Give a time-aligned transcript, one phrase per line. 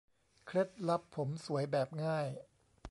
[0.45, 2.27] เคล็ดลับผมสวยแบบง่าย